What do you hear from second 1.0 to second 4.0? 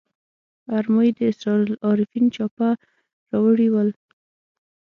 د اسرار العارفین چاپه راوړي ول.